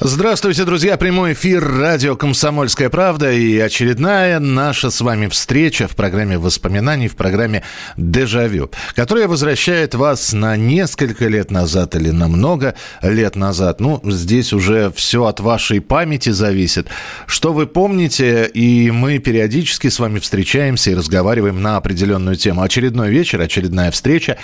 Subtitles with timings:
[0.00, 0.98] Здравствуйте, друзья.
[0.98, 7.16] Прямой эфир радио «Комсомольская правда» и очередная наша с вами встреча в программе воспоминаний, в
[7.16, 7.62] программе
[7.96, 13.80] «Дежавю», которая возвращает вас на несколько лет назад или на много лет назад.
[13.80, 16.88] Ну, здесь уже все от вашей памяти зависит.
[17.26, 22.60] Что вы помните, и мы периодически с вами встречаемся и разговариваем на определенную тему.
[22.60, 24.36] Очередной вечер, очередная встреча.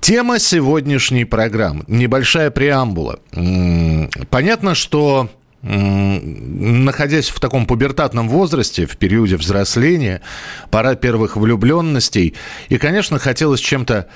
[0.00, 1.84] Тема сегодняшней программы.
[1.86, 3.20] Небольшая преамбула.
[4.30, 5.28] Понятно, что что
[5.62, 10.20] находясь в таком пубертатном возрасте, в периоде взросления,
[10.70, 12.34] пора первых влюбленностей,
[12.68, 14.06] и, конечно, хотелось чем-то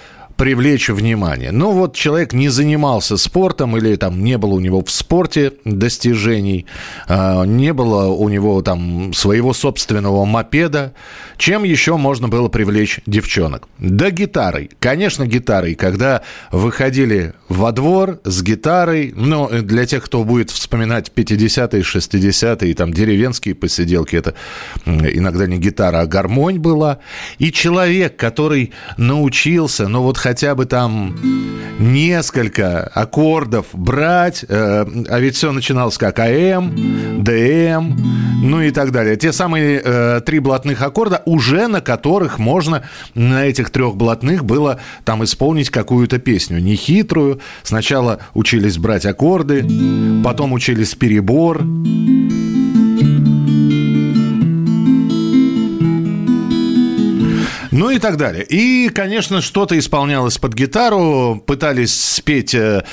[0.42, 1.52] привлечь внимание.
[1.52, 6.66] Но вот человек не занимался спортом или там не было у него в спорте достижений,
[7.06, 10.94] а, не было у него там своего собственного мопеда.
[11.36, 13.68] Чем еще можно было привлечь девчонок?
[13.78, 14.70] Да гитарой.
[14.80, 15.76] Конечно, гитарой.
[15.76, 22.92] Когда выходили во двор с гитарой, ну, для тех, кто будет вспоминать 50-е, 60-е, там,
[22.92, 24.34] деревенские посиделки, это
[24.86, 26.98] иногда не гитара, а гармонь была.
[27.38, 31.16] И человек, который научился, ну, вот хотя бы там
[31.78, 37.96] несколько аккордов брать, э, а ведь все начиналось как АМ, ДМ,
[38.42, 39.16] ну и так далее.
[39.16, 42.82] Те самые э, три блатных аккорда, уже на которых можно
[43.14, 46.60] на этих трех блатных было там исполнить какую-то песню.
[46.60, 47.40] Нехитрую.
[47.62, 49.64] Сначала учились брать аккорды,
[50.24, 51.62] потом учились перебор.
[57.72, 58.44] Ну и так далее.
[58.44, 62.84] И, конечно, что-то исполнялось под гитару, пытались спеть э,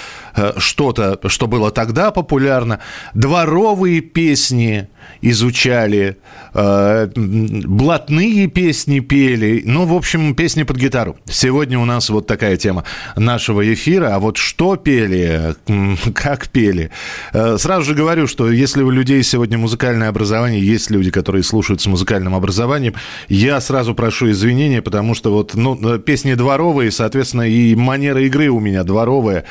[0.57, 2.79] что-то, что было тогда популярно.
[3.13, 4.87] Дворовые песни
[5.21, 6.17] изучали,
[6.53, 9.63] э, блатные песни пели.
[9.65, 11.17] Ну, в общем, песни под гитару.
[11.25, 12.83] Сегодня у нас вот такая тема
[13.15, 14.15] нашего эфира.
[14.15, 15.55] А вот что пели,
[16.13, 16.91] как пели.
[17.33, 21.81] Э, сразу же говорю, что если у людей сегодня музыкальное образование, есть люди, которые слушают
[21.81, 22.95] с музыкальным образованием,
[23.27, 28.49] я сразу прошу извинения, потому что вот ну, э, песни дворовые, соответственно, и манера игры
[28.49, 29.43] у меня дворовая,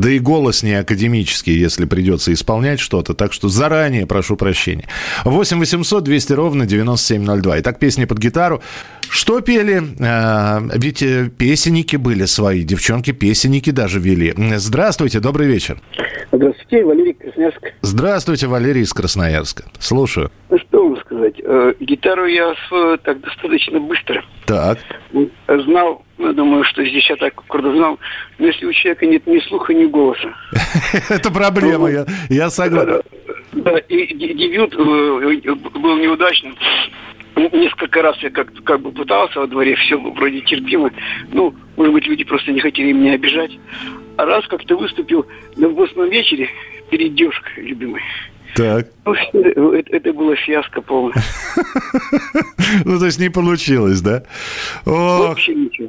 [0.00, 3.14] да и голос не академический, если придется исполнять что-то.
[3.14, 4.84] Так что заранее прошу прощения сообщений.
[5.24, 7.60] 8 800 200 ровно 9702.
[7.60, 8.60] Итак, песни под гитару.
[9.08, 9.82] Что пели?
[10.00, 14.34] А, ведь э, песенники были свои, девчонки-песенники даже вели.
[14.56, 15.80] Здравствуйте, добрый вечер.
[16.32, 17.72] Здравствуйте, Валерий Красноярск.
[17.82, 19.64] Здравствуйте, Валерий из Красноярска.
[19.80, 20.30] Слушаю.
[20.48, 21.34] Ну, что вам сказать?
[21.42, 24.22] Э, гитару я освоил так достаточно быстро.
[24.46, 24.78] Так.
[25.48, 27.98] Знал, я думаю, что здесь я так аккорды знал,
[28.38, 30.34] но если у человека нет ни слуха, ни голоса.
[31.08, 31.88] Это проблема,
[32.28, 33.02] я согласен.
[33.52, 36.56] Да, и дебют э, был неудачным.
[37.36, 40.90] Несколько раз я как, как бы пытался во дворе, все вроде терпимо.
[41.32, 43.52] Ну, может быть, люди просто не хотели меня обижать.
[44.16, 45.26] А раз как-то выступил
[45.56, 46.48] на восьмом вечере
[46.90, 48.02] перед девушкой любимой.
[48.56, 48.86] Так.
[49.32, 51.14] Ну, это, это было фиаско полное.
[52.84, 54.22] Ну, то есть не получилось, да?
[54.84, 55.88] Вообще ничего.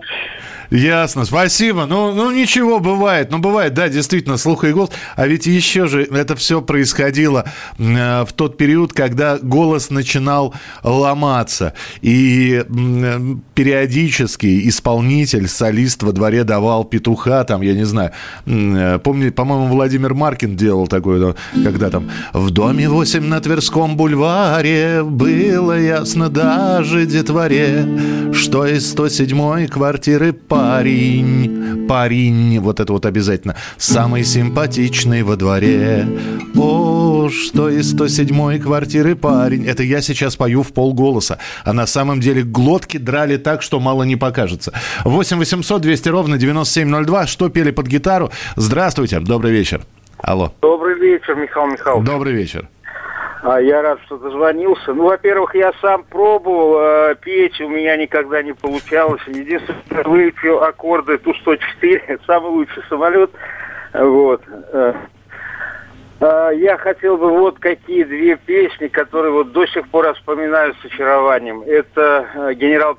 [0.72, 1.86] Ясно, спасибо.
[1.86, 3.30] Ну, ну, ничего, бывает.
[3.30, 4.92] Ну, бывает, да, действительно, слух и голос.
[5.18, 7.44] А ведь еще же это все происходило
[7.78, 11.74] э, в тот период, когда голос начинал ломаться.
[12.02, 18.12] И э, периодически исполнитель, солист во дворе давал петуха, там, я не знаю.
[18.46, 25.04] Э, помню, по-моему, Владимир Маркин делал такое, когда там «В доме 8 на Тверском бульваре
[25.04, 27.86] было ясно даже детворе,
[28.32, 36.06] что из 107 квартиры по парень, парень, вот это вот обязательно, самый симпатичный во дворе.
[36.56, 39.66] О, что из 107-й квартиры парень.
[39.66, 41.40] Это я сейчас пою в полголоса.
[41.66, 44.72] А на самом деле глотки драли так, что мало не покажется.
[45.04, 47.28] 8 800 200 ровно 9702.
[47.28, 48.30] Что пели под гитару?
[48.56, 49.82] Здравствуйте, добрый вечер.
[50.20, 50.54] Алло.
[50.62, 52.06] Добрый вечер, Михаил Михайлович.
[52.08, 52.70] Добрый вечер.
[53.44, 54.94] А, я рад, что дозвонился.
[54.94, 59.22] Ну, во-первых, я сам пробовал э, петь, у меня никогда не получалось.
[59.26, 63.32] Единственное, выучил аккорды Ту-104, самый лучший самолет.
[63.94, 64.44] Вот.
[64.48, 64.94] Э,
[66.20, 70.86] э, я хотел бы вот какие две песни, которые вот до сих пор вспоминаю с
[70.86, 71.64] очарованием.
[71.64, 72.96] Это э, «Генерал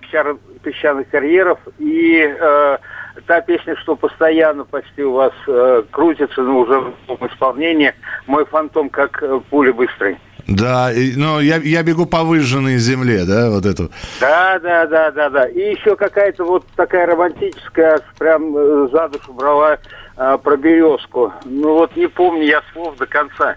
[0.65, 2.79] песчаных карьеров» и э,
[3.27, 7.95] та песня, что постоянно почти у вас э, крутится, но уже в исполнении
[8.27, 10.19] «Мой фантом как э, пуля быстрый».
[10.47, 13.91] Да, и, ну, я, я бегу по выжженной земле, да, вот эту.
[14.21, 15.49] Да, да, да, да, да.
[15.49, 19.79] И еще какая-то вот такая романтическая, прям э, за душу брала
[20.17, 21.33] э, про березку.
[21.45, 23.57] Ну вот не помню я слов до конца.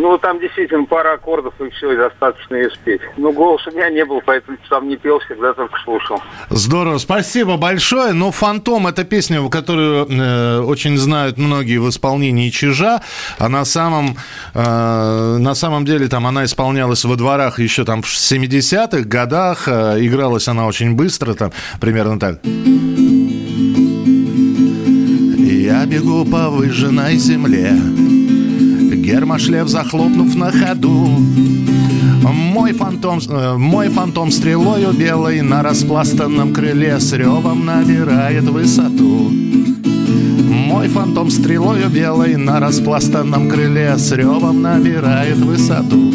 [0.00, 3.02] Ну, там действительно пара аккордов, и все, и достаточно ее спеть.
[3.18, 6.22] Но голос у меня не был, поэтому сам не пел, всегда только слушал.
[6.48, 8.14] Здорово, спасибо большое.
[8.14, 13.02] Ну, «Фантом»— это песня, которую э, очень знают многие в исполнении Чижа,
[13.38, 14.16] а на самом,
[14.54, 19.98] э, на самом деле там она исполнялась во дворах еще там в 70-х годах, э,
[20.00, 22.38] игралась она очень быстро, там примерно так.
[25.70, 27.72] Я бегу по выжженной земле,
[29.10, 31.08] Гермошлев захлопнув на ходу
[32.70, 39.30] мой фантом, э, мой фантом стрелою белой на распластанном крыле с ревом набирает высоту.
[40.68, 46.12] Мой фантом стрелою белой на распластанном крыле с ревом набирает высоту.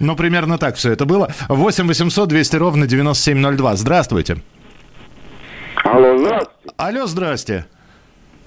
[0.00, 1.32] Ну, примерно так все это было.
[1.48, 3.76] 8 800 200 ровно 9702.
[3.76, 4.38] Здравствуйте.
[5.84, 6.74] Алло, здравствуйте.
[6.76, 7.66] Алло, здрасте.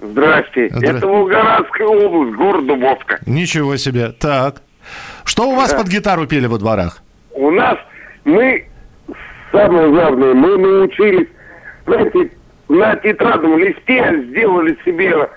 [0.00, 0.68] Здрасте.
[0.68, 3.18] Здра- Это Волгоградская область, город Дубовка.
[3.26, 4.08] Ничего себе.
[4.12, 4.62] Так.
[5.24, 7.02] Что у вас под гитару пели во дворах?
[7.32, 7.76] У нас
[8.24, 8.66] мы,
[9.52, 11.28] самое главное, мы научились,
[11.86, 12.30] знаете,
[12.68, 15.28] на тетрадном листе сделали себе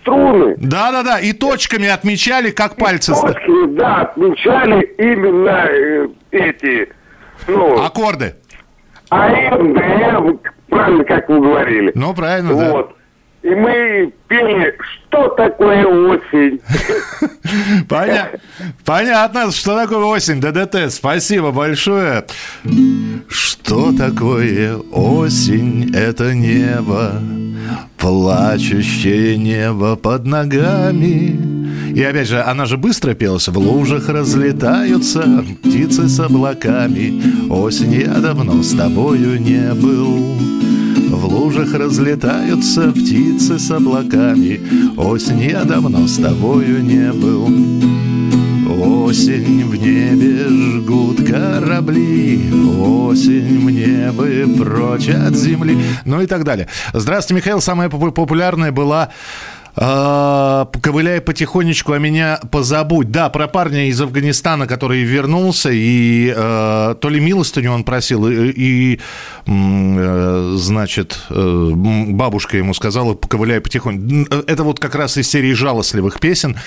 [0.00, 0.54] струны.
[0.58, 3.14] Да-да-да, и точками отмечали, как пальцы...
[3.14, 6.88] ста- Точки, да, отмечали именно э, эти,
[7.48, 8.34] ну, Аккорды.
[9.10, 10.38] АМ, ДМ,
[10.68, 11.92] правильно, как вы говорили.
[11.94, 12.86] Ну, правильно, да.
[13.42, 14.76] И мы пели,
[15.08, 16.60] что такое осень.
[17.88, 18.38] Поня-
[18.84, 20.92] Понятно, что такое осень, ДДТ.
[20.92, 22.24] Спасибо большое.
[23.28, 25.90] Что такое осень?
[25.94, 27.12] Это небо,
[27.96, 31.38] плачущее небо под ногами.
[31.94, 33.48] И опять же, она же быстро пелась.
[33.48, 35.22] В лужах разлетаются
[35.62, 37.22] птицы с облаками.
[37.50, 40.36] Осень я давно с тобою не был.
[41.10, 44.60] В лужах разлетаются птицы с облаками.
[44.96, 47.48] Осень я давно с тобою не был.
[48.82, 52.40] Осень в небе жгут корабли,
[52.78, 55.76] осень мне бы прочь от земли.
[56.04, 56.68] Ну и так далее.
[56.94, 57.60] Здравствуйте, Михаил.
[57.60, 59.10] Самая поп- популярная была
[59.80, 63.10] ковыляй потихонечку, а меня позабудь.
[63.10, 68.50] Да, про парня из Афганистана, который вернулся, и э, то ли милостыню он просил, и,
[68.50, 69.00] и,
[69.46, 74.30] э, значит, э, бабушка ему сказала, ковыляй потихоньку.
[74.46, 76.58] Это вот как раз из серии жалостливых песен.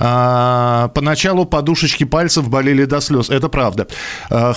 [0.00, 3.28] А, поначалу подушечки пальцев болели до слез.
[3.28, 3.86] Это правда.
[4.30, 4.54] А,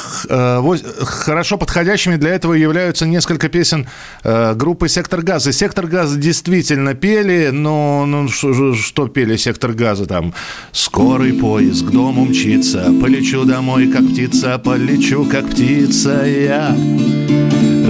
[1.02, 3.88] Хорошо подходящими для этого являются несколько песен
[4.24, 5.52] группы «Сектор газа».
[5.52, 10.34] «Сектор газа» действительно пели, но ну, что, что пели «Сектор газа» там?
[10.72, 16.76] «Скорый поезд к дому мчится, полечу домой, как птица, полечу, как птица я».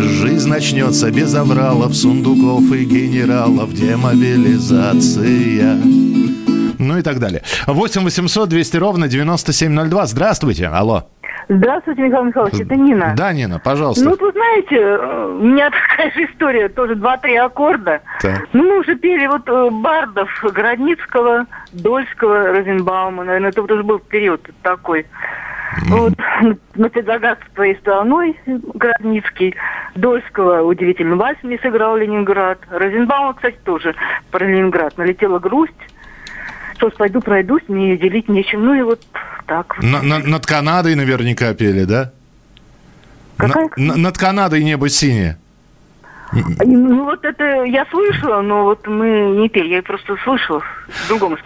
[0.01, 6.04] Жизнь начнется без авралов, сундуков и генералов, демобилизация.
[6.95, 7.41] Ну и так далее.
[7.67, 10.05] 8 800 200 ровно 9702.
[10.05, 10.67] Здравствуйте.
[10.67, 11.03] Алло.
[11.49, 13.13] Здравствуйте, Михаил Михайлович, это Нина.
[13.17, 14.05] Да, Нина, пожалуйста.
[14.05, 18.01] Ну, вы знаете, э, у меня такая же история, тоже два-три аккорда.
[18.21, 18.47] Так.
[18.53, 23.99] Ну, мы уже пели вот э, бардов Городницкого, Дольского, Розенбаума, наверное, это вот уже был
[23.99, 25.05] период такой.
[25.87, 26.13] Вот,
[26.75, 29.53] на предзагад твоей стороной Городницкий,
[29.95, 33.95] Дольского удивительный вальс мне сыграл Ленинград, Розенбаума, кстати, тоже
[34.31, 34.97] про Ленинград.
[34.97, 35.73] Налетела грусть,
[36.77, 38.65] что ж, пойду пройдусь, мне делить нечем.
[38.65, 39.01] Ну и вот
[39.47, 39.81] так.
[39.81, 42.11] На- на- над Канадой наверняка пели, да?
[43.37, 43.69] Какая?
[43.77, 45.37] На- на- над Канадой небо синее.
[46.33, 51.37] Ну вот это я слышала, но вот мы не пели, я просто слышала в другом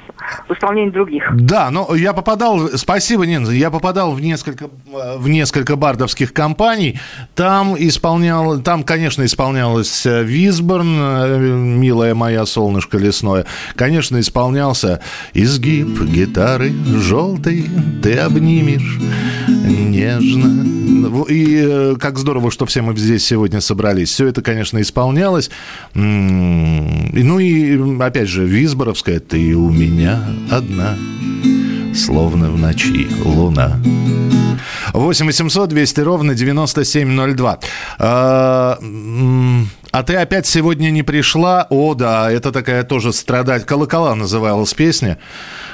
[0.48, 1.24] в исполнении других.
[1.34, 4.70] Да, но я попадал, спасибо, Нин, я попадал в несколько,
[5.18, 7.00] в несколько бардовских компаний.
[7.36, 13.46] Там исполнял, там, конечно, исполнялась э, Висборн, э, милая моя солнышко лесное.
[13.76, 15.02] Конечно, исполнялся
[15.34, 17.66] изгиб гитары желтой,
[18.02, 18.98] ты обнимешь
[19.48, 20.80] нежно.
[21.30, 24.10] И э, как здорово, что все мы здесь сегодня собрались.
[24.10, 25.50] Все это, конечно, исполнялось.
[25.94, 30.09] Ну и, опять же, Висборовская «Ты у меня
[30.50, 30.98] одна,
[31.94, 33.80] словно в ночи луна».
[34.94, 37.60] 8 800 200 ровно 9702.
[38.00, 38.80] А,
[39.92, 41.68] а ты опять сегодня не пришла?
[41.70, 43.66] О, да, это такая тоже страдать.
[43.66, 45.18] Колокола называлась песня.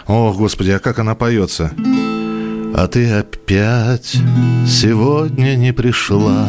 [0.08, 1.72] О, господи, а как она поется?
[2.78, 4.18] А ты опять
[4.68, 6.48] сегодня не пришла,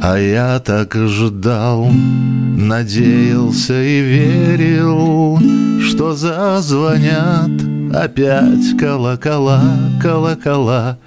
[0.00, 5.38] А я так ждал, надеялся и верил,
[5.80, 7.50] Что зазвонят
[7.94, 9.62] опять колокола,
[10.00, 10.98] колокола.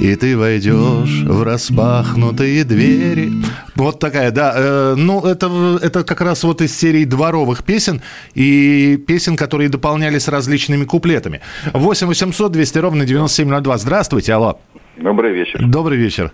[0.00, 3.32] И ты войдешь в распахнутые двери.
[3.76, 4.54] Вот такая, да.
[4.56, 8.00] Э, ну, это, это как раз вот из серии дворовых песен
[8.32, 11.42] и песен, которые дополнялись различными куплетами.
[11.74, 13.76] 8 800 200 ровно 9702.
[13.76, 14.58] Здравствуйте, алло.
[14.96, 15.60] Добрый вечер.
[15.62, 16.32] Добрый вечер.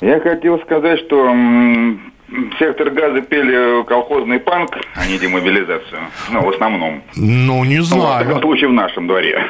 [0.00, 1.34] Я хотел сказать, что
[2.58, 6.00] сектор газа пели колхозный панк, а не демобилизацию.
[6.30, 7.02] Ну, в основном.
[7.16, 8.26] Ну, не знаю.
[8.28, 9.44] Ну, в случае в нашем дворе.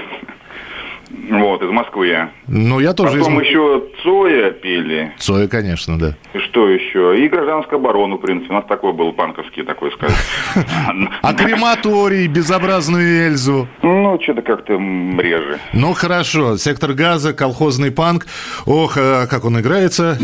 [1.31, 2.29] Вот, из Москвы.
[2.47, 3.47] Ну, я тоже Потом из...
[3.47, 5.13] еще Цоя пели.
[5.19, 6.17] Цоя, конечно, да.
[6.35, 7.25] И что еще?
[7.25, 8.53] И гражданскую оборону, в принципе.
[8.53, 10.17] У нас такой был панковский, такой сказать.
[11.23, 13.69] А крематорий, безобразную Эльзу?
[13.83, 15.59] Ну, что-то как-то реже.
[15.73, 16.57] Ну, хорошо.
[16.57, 18.27] Сектор газа, колхозный панк.
[18.67, 20.19] Ох, а как он играется.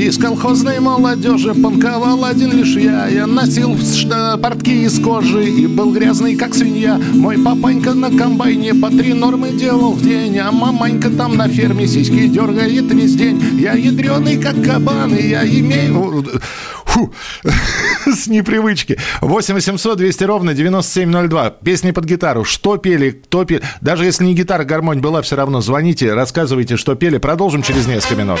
[0.00, 3.76] Из колхозной молодежи панковал один лишь я Я носил
[4.42, 9.50] портки из кожи и был грязный, как свинья Мой папанька на комбайне по три нормы
[9.50, 14.64] делал в день А маманька там на ферме сиськи дергает весь день Я ядреный, как
[14.64, 16.24] кабан, и я имею...
[16.86, 17.12] Фу,
[18.06, 18.98] с непривычки.
[19.20, 21.50] 8 800 200 ровно 9702.
[21.50, 22.44] Песни под гитару.
[22.44, 23.62] Что пели, кто пели.
[23.80, 27.18] Даже если не гитара, гармонь была, все равно звоните, рассказывайте, что пели.
[27.18, 28.40] Продолжим через несколько минут.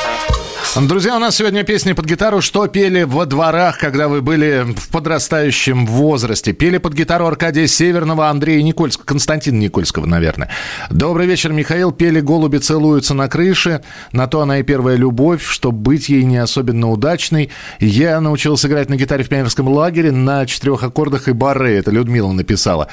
[0.73, 4.87] Друзья, у нас сегодня песни под гитару «Что пели во дворах, когда вы были в
[4.87, 10.49] подрастающем возрасте?» Пели под гитару Аркадия Северного, Андрея Никольского, Константина Никольского, наверное.
[10.89, 11.91] «Добрый вечер, Михаил».
[11.91, 13.81] Пели «Голуби целуются на крыше».
[14.13, 17.49] На то она и первая любовь, чтобы быть ей не особенно удачной.
[17.81, 21.79] Я научился играть на гитаре в пионерском лагере на четырех аккордах и барре.
[21.79, 22.87] Это Людмила написала.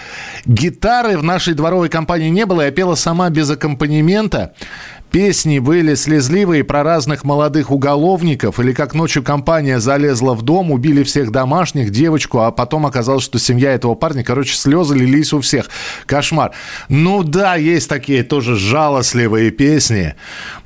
[0.47, 2.63] Гитары в нашей дворовой компании не было.
[2.63, 4.53] Я пела сама без аккомпанемента.
[5.11, 11.03] Песни были слезливые про разных молодых уголовников, или как ночью компания залезла в дом, убили
[11.03, 15.71] всех домашних, девочку, а потом оказалось, что семья этого парня, короче, слезы лились у всех.
[16.07, 16.53] Кошмар.
[16.89, 20.15] Ну да, есть такие тоже жалостливые песни.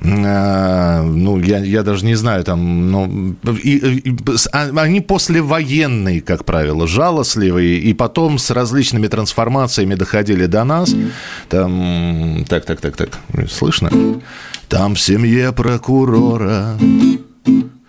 [0.01, 4.15] Э, ну, я, я даже не знаю, там, ну, и, и,
[4.51, 10.93] а, они послевоенные, как правило, жалостливые, и потом с различными трансформациями доходили до нас.
[11.47, 13.09] Там, так, так, так, так,
[13.49, 13.89] слышно?
[14.69, 16.77] Там в семье прокурора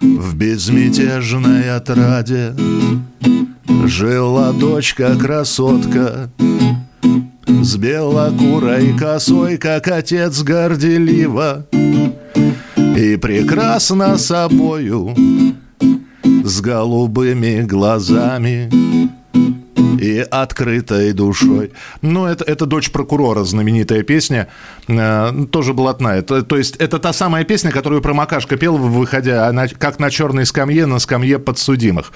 [0.00, 2.54] В безмятежной отраде
[3.86, 6.30] Жила дочка-красотка
[7.46, 11.66] С белокурой косой, как отец горделиво
[12.76, 15.14] И прекрасно собою
[16.44, 18.70] С голубыми глазами
[20.04, 21.72] и открытой душой.
[22.02, 24.48] Ну, это, это «Дочь прокурора», знаменитая песня,
[24.86, 26.22] тоже блатная.
[26.22, 30.46] То, то есть это та самая песня, которую Промокашка пел, выходя на, как на черной
[30.46, 32.12] скамье, на скамье подсудимых.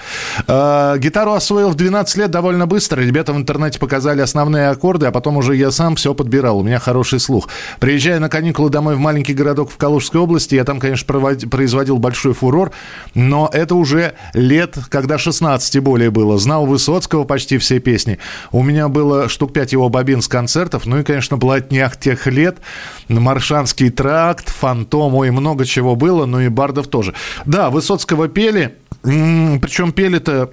[0.47, 3.01] Э, гитару освоил в 12 лет довольно быстро.
[3.01, 6.59] Ребята в интернете показали основные аккорды, а потом уже я сам все подбирал.
[6.59, 7.49] У меня хороший слух.
[7.79, 11.49] Приезжая на каникулы домой в маленький городок в Калужской области, я там, конечно, провод...
[11.49, 12.71] производил большой фурор,
[13.15, 16.37] но это уже лет, когда 16 и более было.
[16.37, 18.19] Знал Высоцкого почти все песни.
[18.51, 22.58] У меня было штук пять его бобин с концертов, ну и, конечно, блатнях тех лет,
[23.07, 27.13] Маршанский тракт, Фантом, ой, много чего было, ну и Бардов тоже.
[27.45, 30.51] Да, Высоцкого пели, причем пели-то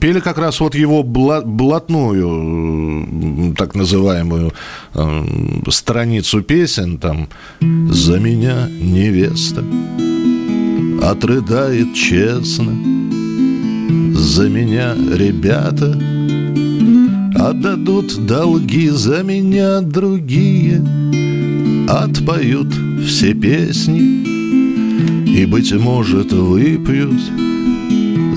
[0.00, 2.24] Пели как раз вот его блатную,
[3.56, 4.52] так называемую,
[4.94, 5.24] э,
[5.68, 7.28] страницу песен, там
[7.60, 9.64] «За меня невеста
[11.02, 12.72] отрыдает честно,
[14.14, 16.19] за меня ребята
[17.40, 20.84] Отдадут долги за меня другие
[21.88, 22.68] Отпоют
[23.06, 24.26] все песни
[25.26, 27.18] И, быть может, выпьют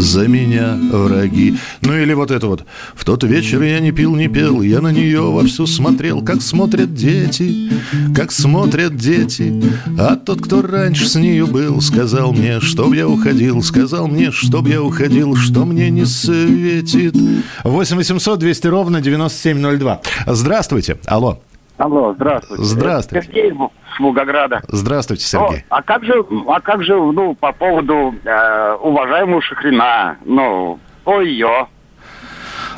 [0.04, 1.56] за меня враги.
[1.82, 2.66] Ну или вот это вот.
[2.94, 6.94] В тот вечер я не пил, не пел, я на нее вовсю смотрел, как смотрят
[6.94, 7.72] дети,
[8.16, 9.64] как смотрят дети.
[9.98, 14.68] А тот, кто раньше с нею был, сказал мне, чтоб я уходил, сказал мне, чтоб
[14.68, 17.16] я уходил, что мне не светит.
[17.64, 20.02] 8 800 200 ровно 9702.
[20.28, 20.98] Здравствуйте.
[21.06, 21.40] Алло.
[21.84, 22.64] Алло, здравствуйте.
[22.64, 23.28] Здравствуйте.
[23.28, 23.54] Сергей
[23.94, 24.62] с Волгограда.
[24.70, 25.66] Здравствуйте, Сергей.
[25.70, 26.14] Ну, а как же,
[26.48, 31.68] а как же, ну, по поводу э, уважаемого Шахрина, ну, по ее?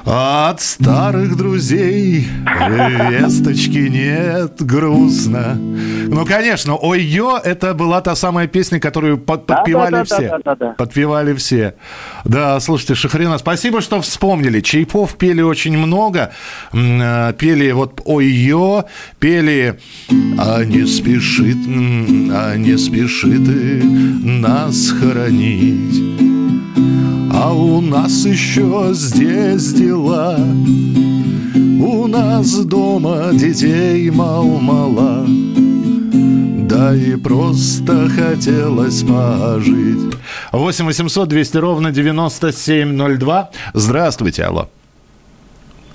[0.06, 2.28] От старых друзей
[3.10, 5.56] весточки нет, грустно.
[5.56, 10.30] Ну, конечно, «Ой-ё»— это была та самая песня, которую под, подпевали Да-да-да, все.
[10.30, 10.76] да-да-да.
[10.78, 11.74] Подпевали все.
[12.24, 14.62] Да, слушайте, Шахрина, спасибо, что вспомнили.
[14.62, 16.32] Чайпов пели очень много.
[16.72, 18.86] Э, Пели вот «Ой-ё»,
[19.20, 19.80] пели
[20.38, 21.58] «А не спешит,
[22.32, 26.35] а не спешит ты нас хоронить».
[27.46, 30.36] А у нас еще здесь дела
[31.80, 35.24] У нас дома детей мал-мала
[36.68, 40.16] Да и просто хотелось пожить
[40.54, 44.68] 8 800 200 ровно 9702 Здравствуйте, алло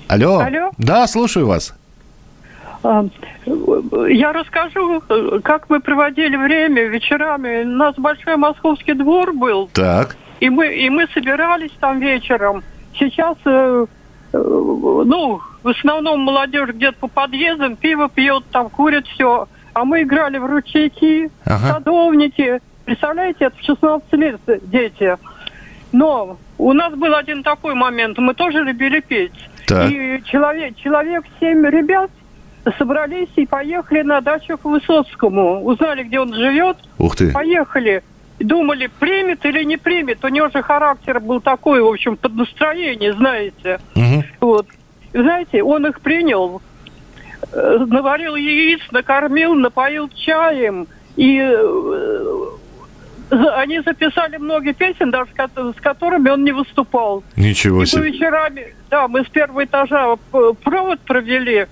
[0.07, 0.39] Алло.
[0.39, 0.71] Алло.
[0.79, 1.75] Да, слушаю вас.
[2.85, 3.05] А,
[4.09, 5.03] Я расскажу,
[5.43, 7.65] как мы проводили время вечерами.
[7.65, 10.17] У нас большой московский двор был, Так.
[10.41, 12.63] И мы, и мы собирались там вечером.
[12.99, 13.87] Сейчас, э,
[14.33, 19.47] э, ну, в основном молодежь где-то по подъездам, пиво пьет, там курит все.
[19.73, 21.75] А мы играли в ручейки, Ага.
[21.75, 22.61] садовники.
[22.85, 25.17] Представляете, это в 16 лет дети.
[25.93, 29.33] Но у нас был один такой момент, мы тоже любили петь.
[29.67, 29.91] Так.
[29.91, 32.11] И человек, человек, семь ребят
[32.79, 35.65] собрались и поехали на дачу к Высоцкому.
[35.65, 37.33] Узнали, где он живет, Ух ты.
[37.33, 38.03] поехали.
[38.41, 40.25] Думали, примет или не примет.
[40.25, 43.79] У него же характер был такой, в общем, под настроение, знаете.
[43.95, 44.25] Мгм.
[44.41, 44.67] Вот.
[45.13, 46.63] И знаете, он их принял,
[47.53, 50.87] э, наварил яиц, накормил, напоил чаем.
[51.17, 52.47] И э,
[53.31, 57.23] они записали много песен, даже с которыми он не выступал.
[57.37, 58.11] Ничего И себе.
[58.11, 60.17] вечерами, да, мы с первого этажа
[60.65, 61.67] провод провели,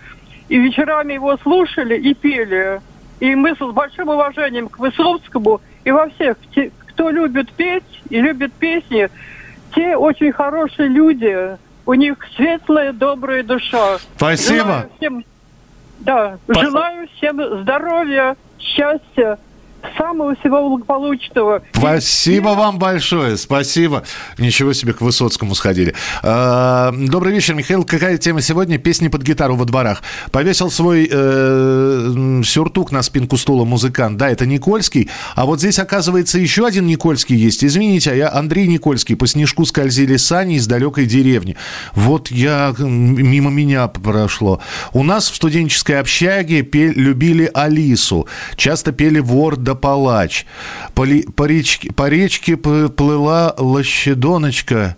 [0.48, 2.80] и вечерами его слушали и пели.
[3.20, 8.20] И мы с большим уважением к Высоцкому и во всех, те, кто любит петь и
[8.20, 9.08] любит песни,
[9.74, 11.56] те очень хорошие люди,
[11.86, 13.98] у них светлая, добрая душа.
[14.16, 14.58] Спасибо.
[14.58, 15.24] Желаю всем,
[16.00, 16.66] да, Спасибо.
[16.66, 19.38] желаю всем здоровья, счастья,
[19.96, 21.62] самого всего благополучного.
[21.72, 24.04] Спасибо вам большое, спасибо.
[24.38, 25.94] Ничего себе, к Высоцкому сходили.
[26.22, 27.84] А, Добрый вечер, Михаил.
[27.84, 28.78] Какая тема сегодня?
[28.78, 30.02] Песни под гитару во дворах.
[30.30, 34.18] Повесил свой э, сюртук на спинку стула музыкант.
[34.18, 35.10] Да, это Никольский.
[35.34, 37.64] А вот здесь, оказывается, еще один Никольский есть.
[37.64, 39.16] Извините, а я Андрей Никольский.
[39.16, 41.56] По снежку скользили сани из далекой деревни.
[41.94, 44.60] Вот я, мимо меня прошло.
[44.92, 48.26] У нас в студенческой общаге любили Алису.
[48.56, 50.46] Часто пели вор да палач.
[50.94, 54.96] По, ли- по речке, по речке плыла лощедоночка,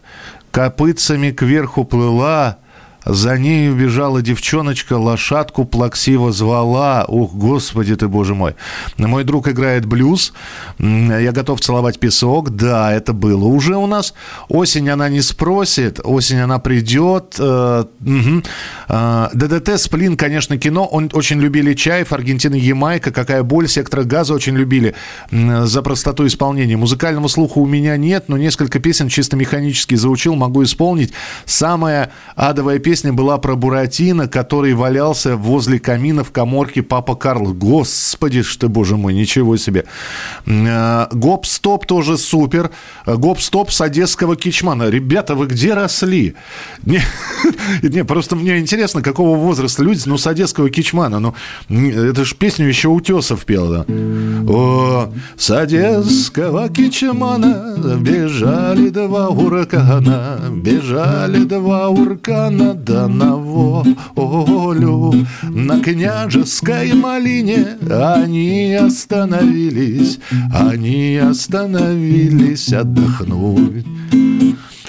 [0.53, 2.59] копытцами кверху плыла,
[3.05, 7.05] за ней убежала девчоночка, лошадку плаксиво звала.
[7.09, 8.55] Ух, господи ты, боже мой.
[8.99, 10.33] Мой друг играет блюз.
[10.79, 12.51] Я готов целовать песок.
[12.51, 14.15] Да, это было уже у нас.
[14.49, 16.01] Осень она не спросит.
[16.05, 17.37] Осень она придет.
[17.39, 17.85] Э.
[18.89, 20.85] Э, ДДТ, Сплин, конечно, кино.
[20.85, 23.13] Он очень любили Чаев, Аргентина, Ямайка.
[23.13, 24.95] Какая боль, сектора газа очень любили
[25.31, 26.77] за простоту исполнения.
[26.77, 31.13] Музыкального слуха у меня нет, но несколько песен чисто механически заучил, могу исполнить.
[31.47, 37.53] Самая адовая песня была про Буратино, который валялся возле камина в коморке Папа Карл.
[37.55, 39.85] Господи, что боже мой, ничего себе.
[40.47, 42.71] Э, Гоп-стоп тоже супер.
[43.07, 44.91] Э, Гоп-стоп с одесского кичмана.
[44.91, 46.35] Ребята, вы где росли?
[46.85, 47.01] Не,
[47.83, 51.21] не, просто мне интересно, какого возраста люди, ну, с одесского кичмана.
[51.21, 51.35] Ну,
[51.69, 53.85] это же песню еще Утесов пел, да.
[54.53, 65.15] О, с одесского кичмана бежали два уркана, бежали два уркана да на волю.
[65.43, 70.19] На княжеской малине они остановились,
[70.53, 73.87] они остановились отдохнуть.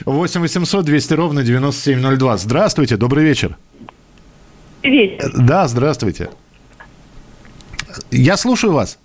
[0.06, 2.38] 8 800 200 ровно 9702.
[2.38, 3.58] Здравствуйте, добрый вечер.
[4.82, 5.32] Вечер.
[5.38, 6.30] Да, здравствуйте.
[8.10, 8.98] Я слушаю вас.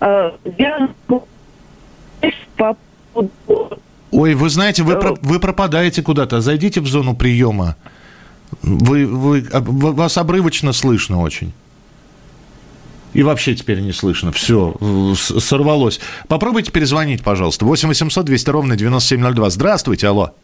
[0.00, 2.76] Я по
[3.12, 3.80] поводу
[4.12, 6.40] Ой, вы знаете, вы, про- вы пропадаете куда-то.
[6.40, 7.76] Зайдите в зону приема.
[8.62, 11.52] Вы, вы, а, вас обрывочно слышно очень.
[13.12, 14.30] И вообще теперь не слышно.
[14.32, 14.74] Все,
[15.16, 16.00] сорвалось.
[16.28, 17.64] Попробуйте перезвонить, пожалуйста.
[17.64, 19.50] 8 800 200 ровно 9702.
[19.50, 20.34] Здравствуйте, алло.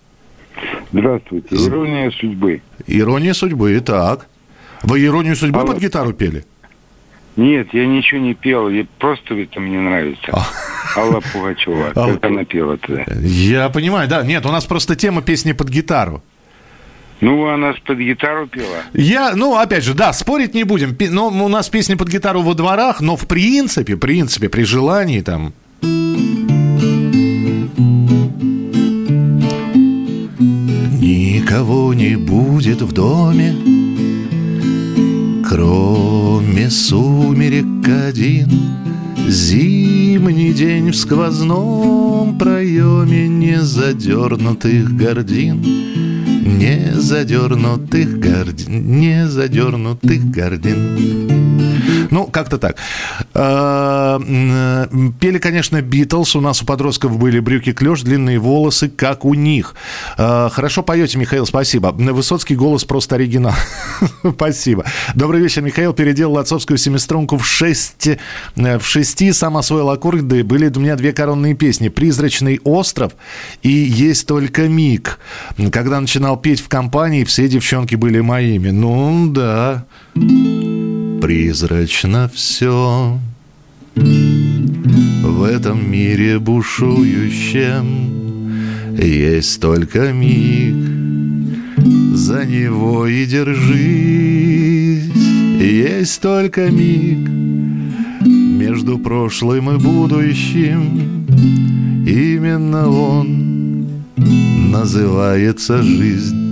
[0.93, 1.55] Здравствуйте.
[1.55, 2.63] Ирония судьбы.
[2.87, 4.27] Ирония судьбы, так.
[4.83, 5.69] Вы иронию судьбы Алло.
[5.73, 6.45] под гитару пели?
[7.37, 10.33] Нет, я ничего не пел, я просто это мне нравится.
[10.97, 12.13] Алла Пугачева, А.
[12.13, 13.05] как она пела тогда.
[13.21, 14.23] Я понимаю, да.
[14.23, 16.23] Нет, у нас просто тема песни под гитару.
[17.23, 18.83] Ну, она под гитару пела.
[18.93, 20.97] Я, ну, опять же, да, спорить не будем.
[21.11, 25.55] Но у нас песни под гитару во дворах, но в принципе, принципе, при желании там...
[31.01, 33.55] никого не будет в доме,
[35.53, 38.49] Кроме сумерек один
[39.29, 45.61] Зимний день в сквозном проеме Не задернутых гордин
[46.59, 51.42] Не задернутых гордин Не задернутых гордин
[52.13, 52.77] ну, как-то так.
[53.33, 54.21] А,
[55.19, 56.37] пели, конечно, Битлз.
[56.37, 59.75] У нас у подростков были брюки клеш, длинные волосы, как у них.
[60.19, 61.89] А, хорошо поете, Михаил, спасибо.
[61.89, 63.55] Высоцкий голос просто оригинал.
[64.35, 64.85] спасибо.
[65.15, 65.95] Добрый вечер, Михаил.
[65.95, 68.07] Переделал отцовскую семиструнку в шесть,
[68.57, 70.45] э, в шести, сам освоил аккорды.
[70.45, 71.89] Были у меня две коронные песни.
[71.89, 73.15] «Призрачный остров»
[73.63, 75.19] и «Есть только миг».
[75.73, 78.69] Когда начинал петь в компании, все девчонки были моими.
[78.69, 79.87] Ну, да
[81.23, 83.19] призрачно все
[83.95, 87.87] В этом мире бушующем
[89.01, 90.75] Есть только миг
[92.17, 95.15] За него и держись
[95.61, 97.29] Есть только миг
[98.27, 101.25] Между прошлым и будущим
[102.05, 104.03] Именно он
[104.73, 106.43] называется жизнь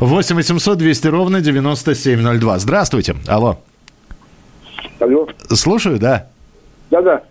[0.00, 2.58] 8 800 200 ровно 9702.
[2.58, 3.16] Здравствуйте.
[3.26, 3.58] Алло.
[5.54, 6.28] Слушаю, да.
[6.90, 7.22] Да-да.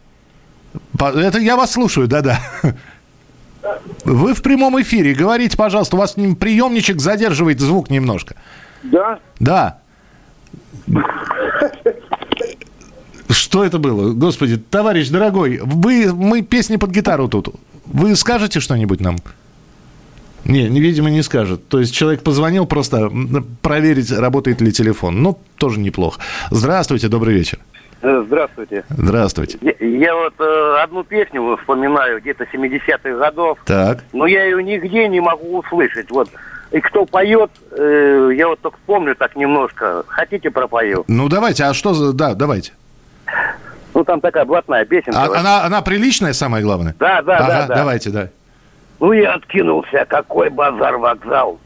[0.99, 2.39] Это я вас слушаю, да-да.
[4.03, 5.13] Вы в прямом эфире.
[5.13, 8.35] Говорите, пожалуйста, у вас приемничек задерживает звук немножко.
[8.83, 9.19] Да?
[9.39, 9.79] Да.
[13.29, 14.11] Что это было?
[14.13, 17.55] Господи, товарищ дорогой, вы, мы песни под гитару тут.
[17.85, 19.17] Вы скажете что-нибудь нам?
[20.43, 21.67] Не, видимо, не скажет.
[21.67, 23.11] То есть человек позвонил просто
[23.63, 25.23] проверить, работает ли телефон.
[25.23, 26.21] Ну, тоже неплохо.
[26.51, 27.57] Здравствуйте, добрый вечер.
[28.05, 28.83] Э, здравствуйте.
[28.89, 29.57] Здравствуйте.
[29.61, 33.57] Я, я вот э, одну песню вспоминаю, где-то 70-х годов.
[33.65, 34.03] Так.
[34.13, 36.11] Но я ее нигде не могу услышать.
[36.11, 36.29] Вот.
[36.71, 40.03] И кто поет, э, я вот только помню так немножко.
[40.07, 41.03] Хотите пропою?
[41.07, 41.63] Ну, давайте.
[41.63, 42.13] А что за...
[42.13, 42.73] Да, давайте.
[43.95, 45.23] Ну, там такая блатная песенка.
[45.23, 46.93] А, она, она приличная, самое главное?
[46.99, 47.75] Да, да, ага, да, да.
[47.75, 48.29] Давайте, да.
[48.99, 51.59] Ну, я откинулся, какой базар-вокзал.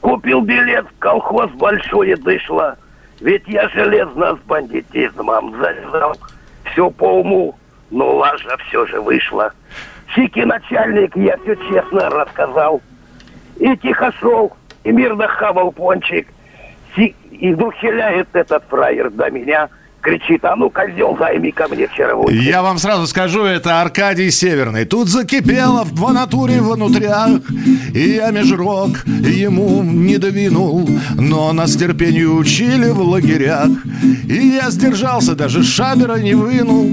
[0.00, 2.74] Купил билет в колхоз большое дышло.
[3.24, 6.14] Ведь я железно с бандитизмом завязал.
[6.64, 7.58] Все по уму,
[7.90, 9.50] но лажа все же вышла.
[10.14, 12.82] Сики начальник, я все честно рассказал.
[13.56, 14.52] И тихо шел,
[14.84, 16.28] и мирно хавал пончик.
[16.94, 17.16] Си...
[17.30, 19.70] И вдруг хиляет этот фраер до меня–
[20.04, 24.84] кричит, а ну, козел, займи ко мне вчера Я вам сразу скажу, это Аркадий Северный.
[24.84, 27.40] Тут закипело в натуре внутрях,
[27.94, 33.68] и я межрок ему не довинул, но нас терпению учили в лагерях,
[34.28, 36.90] и я сдержался, даже шабера не вынул.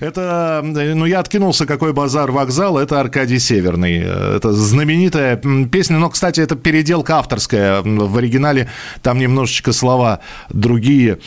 [0.00, 3.98] Это, ну, я откинулся, какой базар вокзал, это Аркадий Северный.
[3.98, 5.36] Это знаменитая
[5.70, 7.82] песня, но, кстати, это переделка авторская.
[7.82, 8.68] В оригинале
[9.02, 11.18] там немножечко слова другие,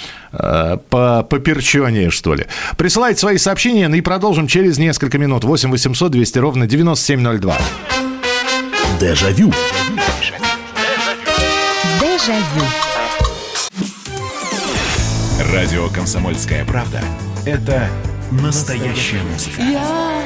[1.19, 2.45] э, поперченнее, что ли.
[2.77, 5.43] Присылайте свои сообщения, ну и продолжим через несколько минут.
[5.43, 7.57] 8 800 200 ровно 9702.
[8.99, 9.51] Дежавю.
[11.99, 12.65] Дежавю.
[15.51, 17.01] Радио «Комсомольская правда»—
[17.45, 17.89] это
[18.31, 19.61] настоящая музыка.
[19.61, 20.21] Я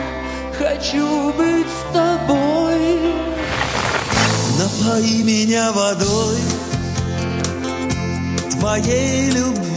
[0.58, 3.14] хочу быть с тобой.
[4.58, 6.38] Напои меня водой
[8.60, 9.77] твоей любви.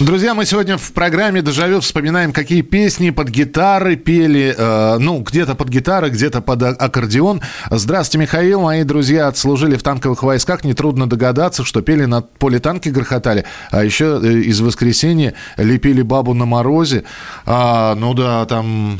[0.00, 5.54] Друзья, мы сегодня в программе «Дежавю» вспоминаем, какие песни под гитары пели, э, ну, где-то
[5.54, 7.42] под гитары, где-то под а- аккордеон.
[7.70, 8.62] Здравствуйте, Михаил.
[8.62, 10.64] Мои друзья отслужили в танковых войсках.
[10.64, 16.32] Нетрудно догадаться, что пели на поле танки грохотали, а еще э, из воскресенья лепили бабу
[16.32, 17.04] на морозе.
[17.44, 18.98] А, ну да, там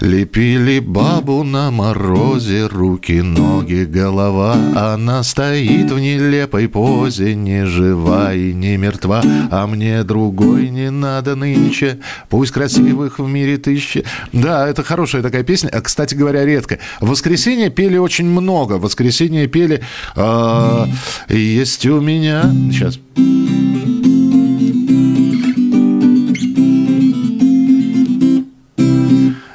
[0.00, 4.54] лепили бабу на морозе, руки, ноги, голова.
[4.76, 11.36] Она стоит в нелепой позе, не жива и не мертва, а мне другой не надо
[11.36, 14.04] нынче, пусть красивых в мире тысячи.
[14.32, 16.80] Да, это хорошая такая песня, а, кстати говоря, редкая.
[17.00, 19.82] В воскресенье пели очень много, в воскресенье пели
[20.16, 20.86] э,
[21.28, 22.98] «Есть у меня...» Сейчас.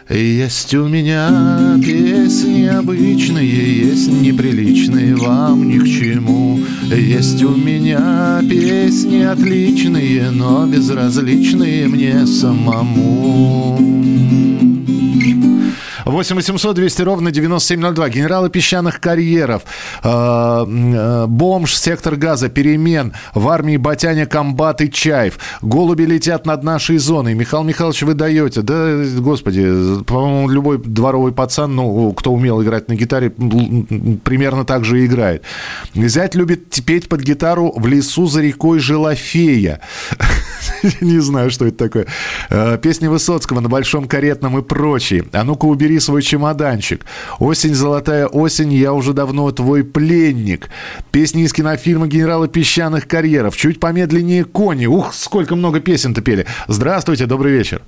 [0.09, 6.61] Есть у меня песни обычные, есть неприличные вам ни к чему.
[6.83, 13.77] Есть у меня песни отличные, но безразличные мне самому.
[16.07, 18.09] 8 800 200 ровно 9702.
[18.09, 19.63] Генералы песчаных карьеров.
[20.03, 23.13] э, э, бомж, сектор газа, перемен.
[23.33, 25.37] В армии Батяня, Комбат и Чаев.
[25.61, 27.33] Голуби летят над нашей зоной.
[27.33, 28.61] Михаил Михайлович, вы даете.
[28.61, 35.01] Да, господи, по-моему, любой дворовый пацан, ну, кто умел играть на гитаре, примерно так же
[35.01, 35.43] и играет.
[35.93, 39.81] Зять любит петь под гитару «В лесу за рекой жила фея».
[41.01, 42.07] Не знаю, что это такое.
[42.49, 45.25] Э, Песни Высоцкого на Большом Каретном и прочие.
[45.31, 47.05] А ну-ка убери свой чемоданчик.
[47.39, 50.69] Осень, золотая осень, я уже давно твой пленник.
[51.11, 53.55] Песни из кинофильма «Генералы песчаных карьеров».
[53.57, 54.85] Чуть помедленнее кони.
[54.85, 56.45] Ух, сколько много песен-то пели.
[56.67, 57.81] Здравствуйте, добрый вечер.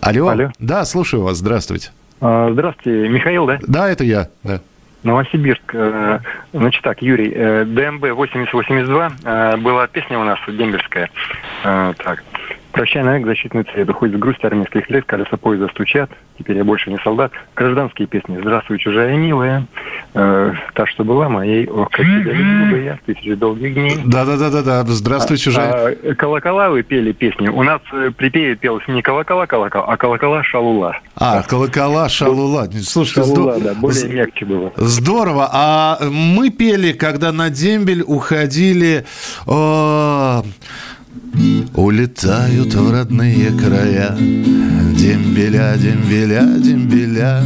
[0.00, 0.28] Алло.
[0.28, 0.50] Алло.
[0.58, 1.38] Да, слушаю вас.
[1.38, 1.90] Здравствуйте.
[2.20, 3.58] А, Здравствуйте, Михаил, да?
[3.66, 4.28] Да, это я.
[4.42, 4.60] Да.
[5.02, 5.74] Новосибирск.
[5.74, 6.18] Э,
[6.52, 11.10] Значит так, Юрий, э, ДМБ 8082 э, была песня у нас дембельская.
[11.62, 12.24] Так.
[12.76, 13.88] Прощай навек, защитный цвет.
[13.88, 16.10] Уходит грусть армейских лет, колеса поезда стучат.
[16.38, 17.32] Теперь я больше не солдат.
[17.54, 18.38] Гражданские песни.
[18.38, 19.64] Здравствуй, чужая милая.
[20.12, 21.66] Э, Та, что была моей.
[21.68, 22.98] Ох, как тебя любил бы я.
[23.06, 23.96] Тысячи долгих дней.
[24.04, 24.84] Да-да-да-да.
[24.88, 25.96] Здравствуй, чужая.
[25.96, 27.48] А, колокола вы пели песни.
[27.48, 30.98] У нас э, припеве пелось не колокола, колокол, а колокола шалула.
[31.16, 32.68] А, колокола, шалула.
[32.82, 34.70] Слушайте, Шалула, здо- да, более мягче было.
[34.76, 35.48] Здорово.
[35.50, 39.06] А мы пели, когда на дембель уходили...
[39.46, 40.42] о,
[41.74, 44.16] Улетают в родные края.
[44.96, 47.42] Дембеля, дембеля, дембеля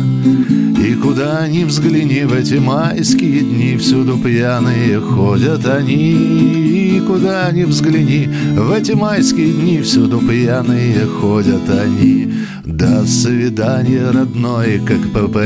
[0.79, 6.97] И куда ни взгляни в эти майские дни Всюду пьяные ходят они.
[6.97, 12.33] И куда ни взгляни в эти майские дни Всюду пьяные ходят они.
[12.65, 15.37] До свидания, родной, как ПП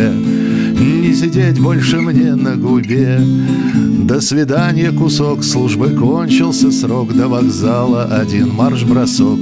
[0.81, 3.19] Не сидеть больше мне на губе
[4.05, 9.39] до свидания, кусок службы кончился срок до вокзала один марш-бросок.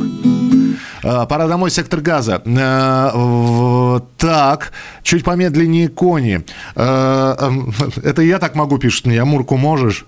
[1.02, 2.40] А, Пора домой, сектор газа.
[2.46, 6.44] А, Так, чуть помедленнее кони.
[6.76, 7.52] А,
[8.04, 9.20] Это я так могу, пишет мне.
[9.20, 10.06] Амурку можешь?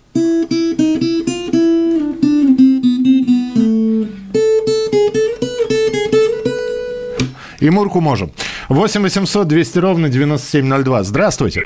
[7.65, 8.31] И Мурку можем.
[8.75, 11.03] 8 800 200 ровно 9702.
[11.05, 11.63] Здравствуйте.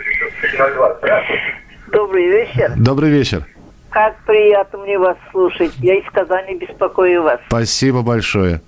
[1.91, 2.75] Добрый вечер.
[2.77, 3.47] Добрый вечер.
[3.89, 5.73] Как приятно мне вас слушать.
[5.79, 7.41] Я из Казани беспокою вас.
[7.49, 8.61] Спасибо большое.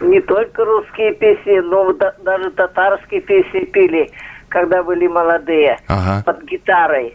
[0.00, 4.08] Не только русские песни, но да- даже татарские песни пели,
[4.48, 6.22] когда были молодые, Ага.
[6.24, 7.14] под гитарой.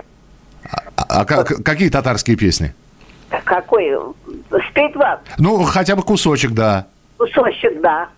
[0.98, 2.74] А как- какие татарские песни?
[3.46, 3.94] Какой?
[4.70, 5.20] Спеть вам?
[5.38, 6.88] Ну, хотя бы кусочек, да.
[7.18, 8.10] Кусочек, да.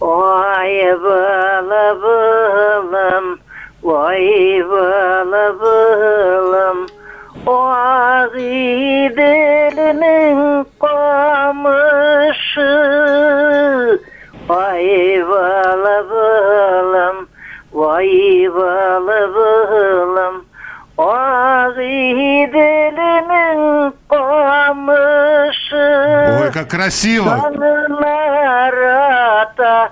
[0.00, 1.38] Vay bılbılım,
[3.82, 6.86] vay bılbılım
[7.46, 8.36] O ağidelinin
[10.80, 12.72] kamışı
[14.48, 17.28] Vay bılbılım,
[17.72, 20.44] vay bılbılım
[20.98, 22.32] O ağidelinin
[24.08, 25.37] kamışı
[25.72, 27.36] Ой, как красиво.
[27.42, 28.74] Sanılar
[29.42, 29.90] ata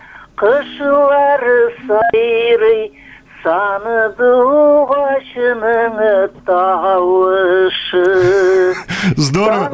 [3.46, 8.06] Sayrı Sanıdı başının tavışı
[9.16, 9.70] Здорово.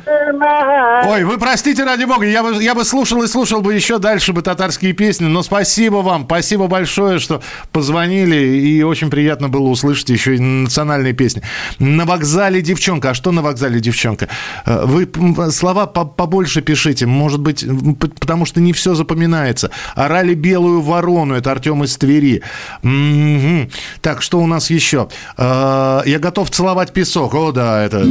[1.07, 4.33] Ой, вы простите, ради бога, я бы, я бы слушал и слушал бы еще дальше
[4.33, 7.41] бы татарские песни, но спасибо вам, спасибо большое, что
[7.73, 11.43] позвонили, и очень приятно было услышать еще и национальные песни.
[11.79, 14.29] На вокзале девчонка, а что на вокзале девчонка?
[14.67, 15.09] Э, Вы
[15.51, 17.65] слова по- побольше пишите, может быть,
[18.21, 19.71] потому что не все запоминается.
[19.95, 22.43] Орали белую ворону, это Артем из Твери.
[22.83, 23.62] Мгм.
[24.01, 25.09] Так, что у нас еще?
[25.37, 28.07] Э, Я готов целовать песок, о да, это...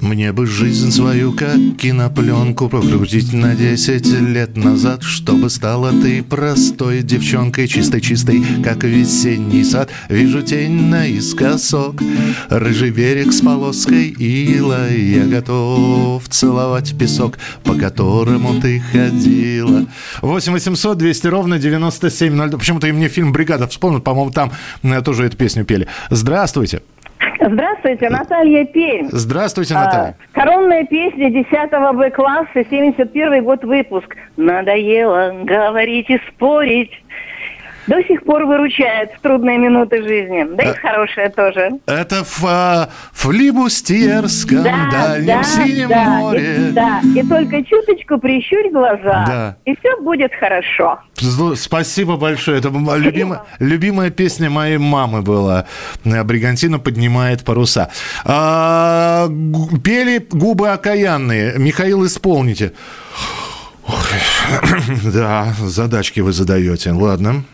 [0.00, 7.02] Мне бы жизнь свою, как кинопленку, прокрутить на 10 лет назад, чтобы стала ты простой
[7.02, 9.88] девчонкой, чистой-чистой, как весенний сад.
[10.10, 12.02] Вижу тень наискосок,
[12.50, 14.90] рыжий берег с полоской ила.
[14.90, 19.86] Я готов целовать песок, по которому ты ходила.
[20.20, 22.58] 8 800 200 ровно 9702.
[22.58, 25.86] Почему-то и мне фильм «Бригада» вспомнил, по-моему, там э, тоже эту песню пели.
[26.10, 26.82] Здравствуйте.
[27.50, 29.08] Здравствуйте, Наталья Пермь.
[29.12, 30.14] Здравствуйте, А, Наталья.
[30.32, 34.16] коронная песня 10 Б класса, 71 год выпуск.
[34.36, 36.90] Надоело говорить и спорить.
[37.86, 40.44] До сих пор выручает в трудные минуты жизни.
[40.56, 41.70] Да Э, и в хорошие тоже.
[41.86, 46.56] Это в а, флибустьерском дальнем синем да, море.
[46.68, 49.56] И, да, и только чуточку прищурь глаза, Да.
[49.64, 50.98] и все будет хорошо.
[51.56, 52.58] Спасибо большое.
[52.58, 55.66] Это м- любимая, любимая песня моей мамы была.
[56.04, 57.90] Э, Бригантина поднимает паруса.
[58.24, 59.28] А,
[59.84, 61.54] пели губы окаянные.
[61.58, 62.72] Михаил, исполните.
[63.88, 63.94] Ой,
[65.12, 66.92] Да, задачки вы задаете.
[66.92, 67.44] Ладно.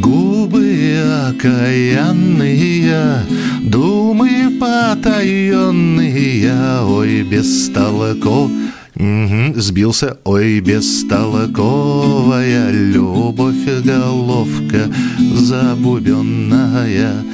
[0.00, 0.98] Губы
[1.28, 3.22] окаянные,
[3.62, 8.50] думы потаенные, ой, бестолко.
[8.94, 14.88] Мгм, сбился, ой, бестолковая любовь головка
[15.34, 17.24] забубенная,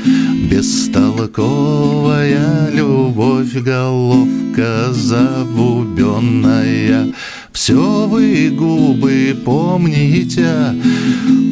[0.51, 7.13] бестолковая любовь головка забубенная.
[7.61, 10.49] Все вы губы помните,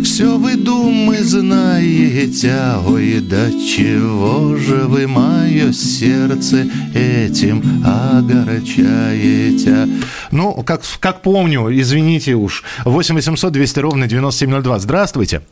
[0.02, 9.86] все вы думы знаете, ой, да чего же вы мое сердце этим огорчаете?
[10.30, 14.78] Ну, как, как помню, извините уж, 8 800 200 ровно 9702.
[14.78, 15.42] Здравствуйте.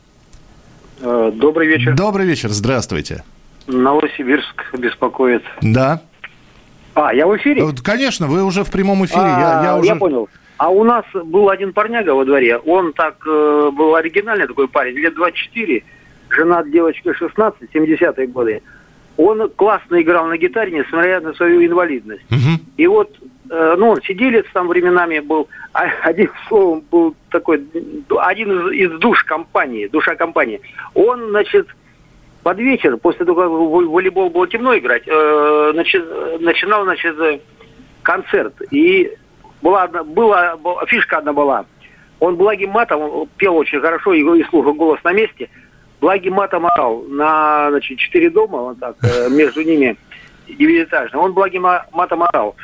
[1.02, 1.94] Э, Добрый вечер.
[1.94, 3.24] Добрый вечер, здравствуйте.
[3.66, 5.42] Новосибирск беспокоит.
[5.60, 6.00] Да.
[6.94, 7.62] А, я в эфире?
[7.62, 9.20] Вот, Конечно, вы уже в прямом эфире.
[9.20, 9.94] А, я, я уже...
[9.96, 10.30] понял.
[10.58, 12.56] А у нас был один парняга во дворе.
[12.58, 15.84] Он так э, был оригинальный такой парень, лет 24,
[16.30, 18.62] женат девочкой 16, 70-е годы.
[19.18, 22.24] Он классно играл на гитаре, несмотря на свою инвалидность.
[22.78, 23.14] И вот,
[23.50, 27.62] э, ну, он сиделец там временами был, а одним словом, был такой,
[28.18, 30.60] один из, из душ компании, душа компании.
[30.94, 31.66] Он, значит,
[32.42, 37.14] под вечер, после того, как в волейбол было темно играть, э, начи- начинал, значит,
[38.02, 38.54] концерт.
[38.70, 39.12] И
[39.62, 41.64] была одна, была, была- фишка одна была.
[42.20, 45.48] Он благим матом он пел очень хорошо, и, и слушал голос на месте.
[46.00, 49.96] Благим матом орал на, значит, четыре дома, вот так, э, между ними
[50.48, 51.18] девятиэтажно.
[51.20, 52.56] Он благим ма- матом орал.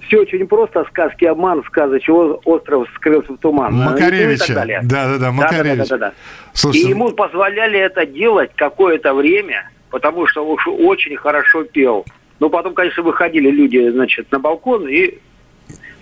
[0.00, 3.74] Все очень просто, сказки обман, сказы, чего остров скрылся в туман.
[3.74, 4.52] Ну, Макаревича.
[4.54, 5.88] Да-да-да, Да, Макаревич.
[5.88, 6.12] да, да, да.
[6.52, 12.04] Слушайте, И ему позволяли это делать какое-то время, потому что уж очень хорошо пел.
[12.40, 15.18] Но потом, конечно, выходили люди, значит, на балкон и,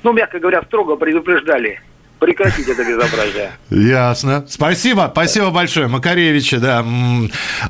[0.03, 1.81] ну, мягко говоря, строго предупреждали
[2.21, 3.53] прекратить это безобразие.
[3.71, 4.45] Ясно.
[4.49, 5.89] Спасибо, спасибо большое.
[5.89, 6.85] Макаревича, да.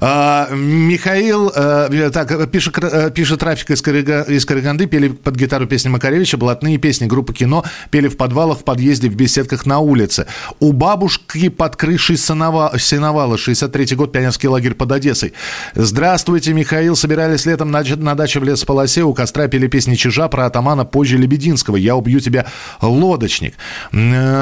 [0.00, 5.66] А, Михаил, э, так, пишет, э, пишет трафик из, Карига- из Караганды, пели под гитару
[5.66, 10.26] песни Макаревича, блатные песни группы кино, пели в подвалах, в подъезде, в беседках на улице.
[10.58, 15.32] У бабушки под крышей сеновала, сеновала 63-й год, пионерский лагерь под Одессой.
[15.74, 16.96] Здравствуйте, Михаил.
[16.96, 21.16] Собирались летом на, на даче в лесополосе, у костра пели песни Чижа про атамана позже
[21.16, 21.76] Лебединского.
[21.76, 22.46] Я убью тебя,
[22.80, 23.54] лодочник.
[23.92, 24.39] Э,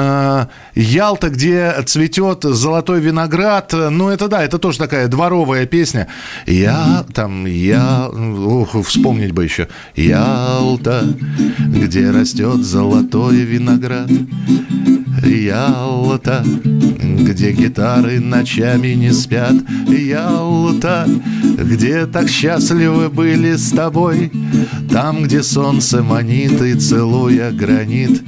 [0.75, 3.73] Ялта, где цветет золотой виноград.
[3.73, 6.07] Ну, это да, это тоже такая дворовая песня.
[6.45, 8.09] Я там, я...
[8.09, 9.67] Ух, вспомнить бы еще.
[9.95, 11.03] Ялта,
[11.59, 14.09] где растет золотой виноград.
[15.23, 19.53] Ялта, где гитары ночами не спят.
[19.87, 21.07] Ялта,
[21.57, 24.31] где так счастливы были с тобой.
[24.91, 28.21] Там, где солнце манит и целуя гранит,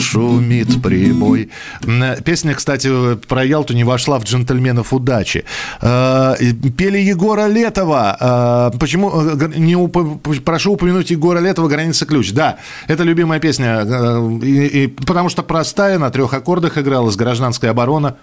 [0.00, 1.50] шумит прибой.
[1.84, 2.88] М, Песня, кстати,
[3.26, 5.44] про Ялту не вошла в «Джентльменов удачи».
[5.80, 6.34] Э,
[6.76, 8.70] Пели Егора Летова.
[8.72, 9.10] Э, Почему?
[9.10, 12.32] э, Не уп- Прошу упомянуть Егора Летова «Граница ключ».
[12.32, 13.82] Да, это любимая песня.
[13.84, 18.16] э, и- и потому что простая, на трех аккордах игралась «Гражданская оборона».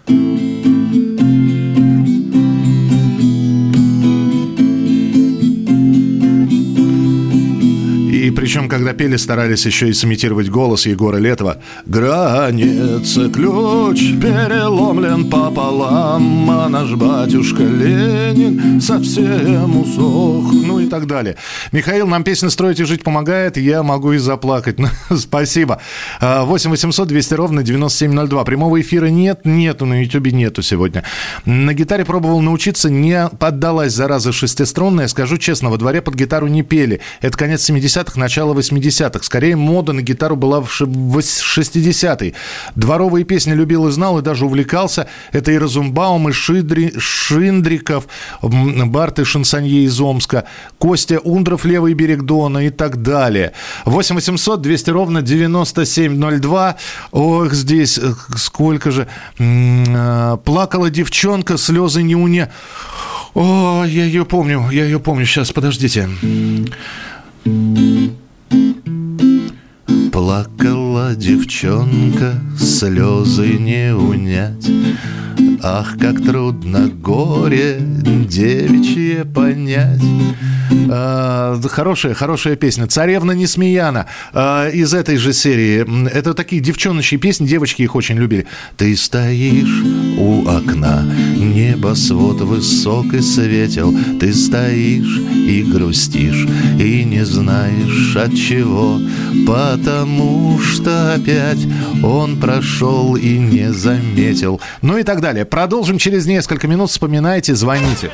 [8.56, 11.58] Причем, когда пели, старались еще и сымитировать голос Егора Летова.
[11.86, 21.36] Граница ключ переломлен пополам, а наш батюшка Ленин совсем усох, ну и так далее.
[21.74, 24.80] Михаил, нам песня «Строить и жить» помогает, я могу и заплакать.
[24.80, 24.88] Ну,
[25.18, 25.82] Спасибо.
[26.22, 28.46] А, 8 800 200 ровно 9702.
[28.46, 31.04] Прямого эфира нет, нету, на Ютубе нету сегодня.
[31.44, 35.10] На гитаре пробовал научиться, не поддалась зараза шестиструнная.
[35.10, 37.02] Скажу честно, во дворе под гитару не пели.
[37.20, 39.23] Это конец 70-х, начало 80-х.
[39.23, 42.34] Скорее, мода на гитару была в ши- в 60-е.
[42.75, 45.08] Дворовые песни любил и знал, и даже увлекался.
[45.31, 48.08] Это и Разумбаум, и Шидри, Шиндриков,
[48.41, 50.46] Барт и Шансонье из Омска,
[50.77, 53.54] Костя Ундров, Левый берег Дона и так далее.
[53.85, 56.75] 8 800 200 ровно 9702.
[57.12, 58.00] Ох, здесь
[58.37, 59.08] сколько же.
[59.39, 62.52] Э, Плакала девчонка, слезы не уне.
[63.33, 65.25] О, я ее помню, я ее помню.
[65.25, 66.10] Сейчас, подождите.
[70.16, 74.66] Плакала девчонка, слезы не унять.
[75.68, 80.00] Ах, как трудно горе девичье понять.
[80.90, 82.86] А, хорошая, хорошая песня.
[82.88, 86.08] Царевна Несмеяна а, из этой же серии.
[86.10, 88.46] Это такие девчоночьи песни, девочки их очень любили.
[88.78, 89.84] Ты стоишь
[90.20, 91.04] у окна,
[91.36, 93.94] небосвод высок и светел.
[94.20, 96.48] Ты стоишь и грустишь,
[96.80, 99.00] и не знаешь от чего.
[99.48, 101.66] Потому что опять
[102.04, 104.62] он прошел и не заметил.
[104.82, 105.46] Ну и так далее.
[105.56, 106.91] Продолжим через несколько минут.
[106.91, 108.12] Вспоминайте, звоните.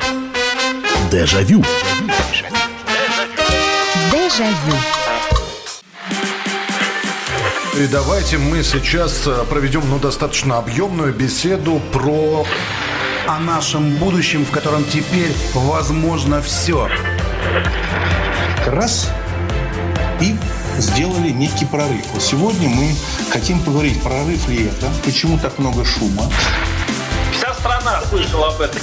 [1.10, 1.64] Дежавю.
[4.12, 4.76] Дежавю.
[7.80, 12.46] И давайте мы сейчас э, проведем ну, достаточно объемную беседу про...
[13.26, 16.88] О нашем будущем, в котором теперь возможно все.
[18.68, 19.10] Раз
[20.20, 20.36] и
[20.78, 22.06] сделали некий прорыв.
[22.12, 22.94] Вот сегодня мы
[23.32, 26.30] хотим поговорить, прорыв ли это, почему так много шума.
[27.42, 28.80] Вся страна слышала об этом.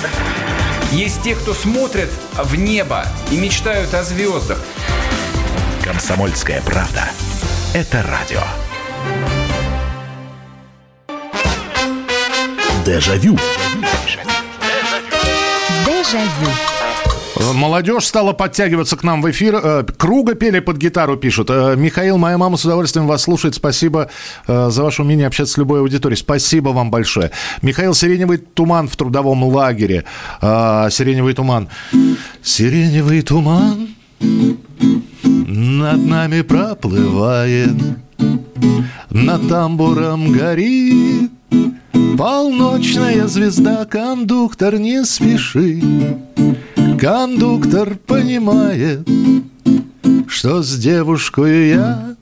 [0.91, 4.59] Есть те, кто смотрят в небо и мечтают о звездах.
[5.81, 7.05] Комсомольская правда.
[7.73, 8.41] Это радио.
[12.85, 13.39] Дежавю.
[15.85, 16.49] Дежавю.
[16.49, 16.88] Э,
[17.35, 19.55] Молодежь стала подтягиваться к нам в эфир.
[19.55, 21.49] Э, Круга пели под гитару, пишут.
[21.49, 23.55] Э, Михаил, моя мама с удовольствием вас слушает.
[23.55, 24.09] Спасибо
[24.47, 26.17] э, за ваше умение общаться с любой аудиторией.
[26.17, 27.31] Спасибо вам большое.
[27.61, 30.05] Михаил, сиреневый туман в трудовом лагере.
[30.41, 31.69] Сиреневый туман.
[32.41, 37.75] Сиреневый туман над нами проплывает,
[39.09, 41.31] над тамбуром горит
[42.19, 45.81] полночная звезда, кондуктор не спеши.
[46.99, 49.07] Кондуктор понимает,
[50.27, 52.15] что с девушкой я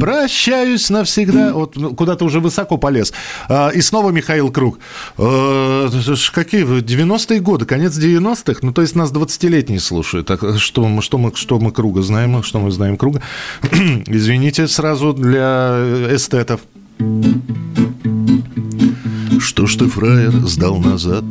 [0.00, 1.52] прощаюсь навсегда.
[1.52, 3.12] Вот ну, куда-то уже высоко полез.
[3.48, 4.80] А, и снова Михаил Круг.
[5.16, 6.80] Ж какие вы?
[6.80, 8.58] 90-е годы, конец 90-х?
[8.62, 10.26] Ну, то есть нас 20-летние слушают.
[10.26, 12.42] Так, что, мы, что, мы, что мы Круга знаем?
[12.42, 13.22] Что мы знаем Круга?
[14.06, 16.60] Извините сразу для эстетов.
[19.38, 21.24] Что ж ты, фраер, сдал назад?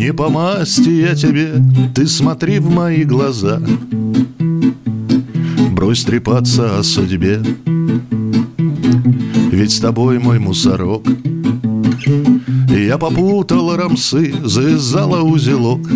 [0.00, 1.62] Не по масти я тебе,
[1.94, 3.60] ты смотри в мои глаза.
[5.72, 7.42] Брось трепаться о судьбе,
[9.52, 11.02] ведь с тобой мой мусорок.
[12.70, 15.86] Я попутал рамсы, завязала узелок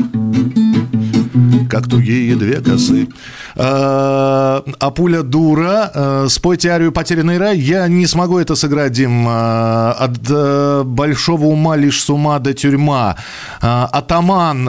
[1.70, 3.08] как тугие две косы.
[3.56, 5.90] А, а пуля дура.
[5.94, 7.58] А, спойте арию «Потерянный рай».
[7.58, 9.26] Я не смогу это сыграть, Дим.
[9.28, 13.16] А, от а, большого ума лишь с ума до тюрьма.
[13.60, 14.66] Атаман.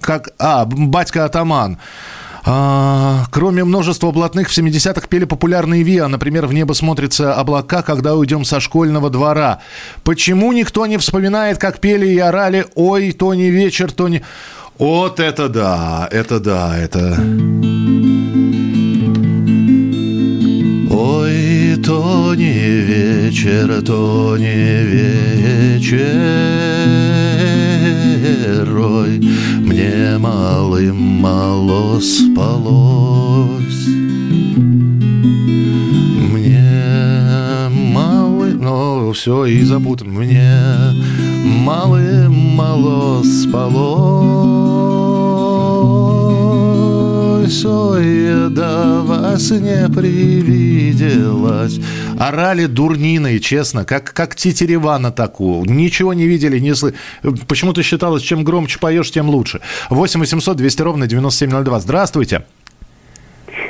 [0.00, 1.78] Как, а, батька атаман.
[2.46, 6.08] А, кроме множества блатных, в 70-х пели популярные ВИА.
[6.08, 9.60] Например, «В небо смотрятся облака, когда уйдем со школьного двора».
[10.02, 14.22] Почему никто не вспоминает, как пели и орали «Ой, то не вечер, то не...»
[14.78, 17.16] Вот это да, это да, это...
[20.90, 25.96] Ой, то не вечер, то не вечер,
[28.76, 29.20] ой,
[29.60, 33.86] мне малым мало спалось.
[38.64, 40.08] Ну все, и запутан.
[40.08, 40.50] Мне
[41.44, 44.64] малым мало спалось.
[47.64, 51.78] Ой, да вас не привиделось.
[52.18, 55.62] Орали дурниной, честно, как, как тетерева на таку.
[55.66, 56.98] Ничего не видели, не слышали.
[57.46, 59.60] Почему-то считалось, чем громче поешь, тем лучше.
[59.90, 61.80] 8 800 200 ровно 9702.
[61.80, 62.44] Здравствуйте.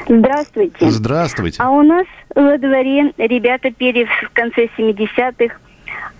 [0.08, 0.90] Здравствуйте.
[0.90, 1.56] Здравствуйте.
[1.60, 5.54] А у нас во дворе ребята пели в конце 70-х.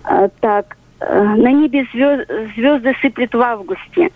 [0.03, 4.09] а, так, э, на небе звезд- звезды сыплют в августе.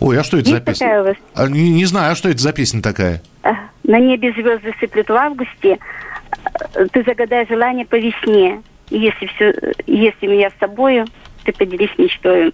[0.00, 0.86] Ой, а что это Есть за песня?
[0.86, 1.16] такая у вас?
[1.34, 3.22] А, не, не знаю, а что это за песня такая?
[3.42, 3.52] А,
[3.84, 5.78] На небе звезды сыплют в августе.
[6.44, 8.60] А, Ты загадай желание по весне.
[8.90, 9.54] Если все,
[9.86, 11.06] если меня с тобою,
[11.44, 12.52] ты поделись мечтою.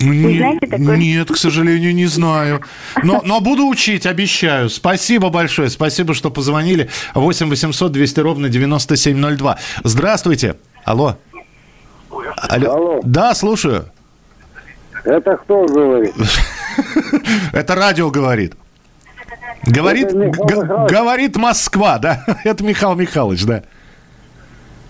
[0.00, 0.96] Не- знаете такое?
[0.96, 2.62] Нет, к сожалению, не знаю.
[3.02, 4.70] Но, но буду учить, обещаю.
[4.70, 5.68] Спасибо большое.
[5.68, 6.88] Спасибо, что позвонили.
[7.14, 9.58] 8 800 200 ровно 9702.
[9.84, 10.56] Здравствуйте.
[10.84, 11.16] Алло.
[12.36, 13.00] Алло.
[13.04, 13.86] Да, слушаю.
[15.04, 16.14] Это кто говорит?
[17.52, 18.54] Это радио говорит.
[19.64, 22.24] Говорит, говорит Москва, да?
[22.44, 23.62] Это Михаил Михайлович, да.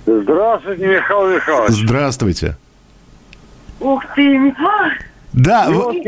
[0.07, 1.73] Здравствуйте, Михаил Михайлович.
[1.73, 2.57] Здравствуйте.
[3.81, 4.55] Ух ты!
[5.33, 6.03] Да, вы-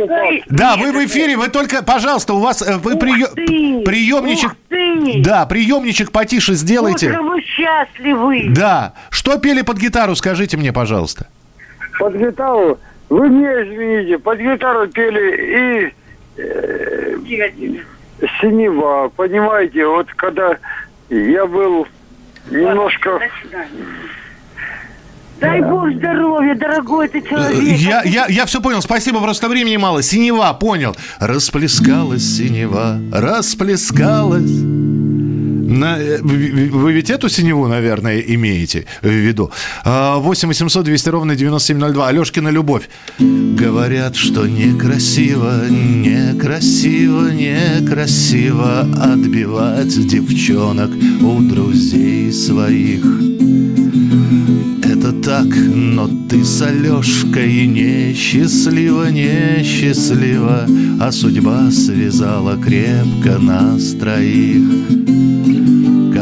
[0.49, 5.23] да, вы в эфире, вы только, пожалуйста, у вас э, вы приё- приемничек, Ух ты!
[5.23, 7.09] да, приемничек потише сделайте.
[7.11, 8.47] Утро вы счастливы.
[8.51, 11.29] Да, что пели под гитару, скажите мне, пожалуйста.
[12.01, 12.79] Под гитару,
[13.11, 15.93] вы меня извините, под гитару пели
[16.37, 17.17] и э,
[18.41, 20.57] синева, понимаете, вот когда
[21.11, 21.87] я был
[22.51, 23.21] немножко...
[25.43, 27.79] Дай бог здоровья, дорогой ты человек.
[27.79, 30.01] Я, я, я все понял, спасибо, просто времени мало.
[30.01, 30.97] Синева, понял.
[31.19, 34.51] Расплескалась синева, расплескалась.
[35.73, 39.51] На- э, вы ведь эту синеву, наверное, имеете в виду.
[39.85, 42.09] А, 8 800 200 ровно 9702.
[42.09, 42.89] Алешкина любовь.
[43.19, 50.91] Говорят, что некрасиво, некрасиво, некрасиво отбивать девчонок
[51.21, 53.03] у друзей своих.
[54.93, 60.67] Это так, но ты с Алешкой несчастлива, несчастлива,
[61.01, 64.61] А судьба связала крепко нас троих.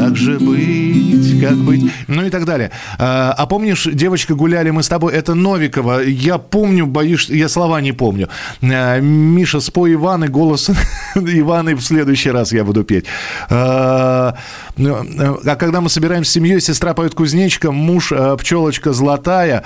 [0.01, 1.91] Как же быть, как быть?
[2.07, 2.71] Ну и так далее.
[2.97, 6.01] А, а помнишь, девочка, гуляли мы с тобой, это Новикова.
[6.01, 8.27] Я помню, боюсь, я слова не помню.
[8.63, 10.71] А, Миша, спой Иван и голос
[11.15, 13.05] Иваны в следующий раз я буду петь.
[13.51, 14.35] А,
[14.79, 19.65] а когда мы собираемся с семьей, сестра поет кузнечка, муж пчелочка золотая.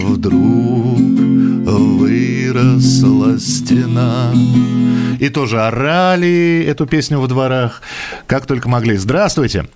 [0.03, 1.01] Вдруг
[1.67, 4.33] выросла стена
[5.19, 7.83] и тоже орали эту песню во дворах,
[8.27, 8.97] как только могли.
[8.97, 9.67] Здравствуйте.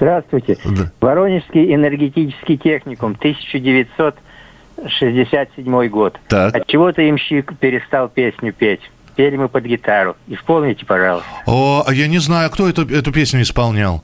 [0.00, 0.56] Здравствуйте.
[1.00, 6.18] Воронежский энергетический техникум, 1967 год.
[6.26, 6.56] Так.
[6.56, 8.80] От чего то имщик перестал песню петь?
[9.14, 10.16] Пели мы под гитару.
[10.26, 11.28] Исполните, пожалуйста.
[11.44, 14.02] О, а я не знаю, кто эту, эту песню исполнял.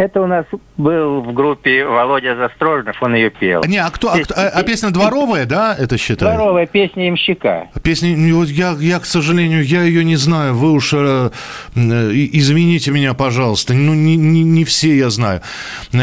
[0.00, 0.46] Это у нас
[0.78, 3.62] был в группе Володя Застрожнов, он ее пел.
[3.66, 4.10] Не, а кто?
[4.10, 6.36] А, кто- а- а песня дворовая, да, это считается?
[6.38, 7.68] Дворовая песня имщика.
[7.82, 10.54] Песня, ну, вот я, я, к сожалению, я ее не знаю.
[10.54, 11.30] Вы уж э,
[11.76, 11.80] э,
[12.32, 13.74] извините меня, пожалуйста.
[13.74, 15.42] Ну, не, не, не все я знаю.
[15.92, 15.98] Э,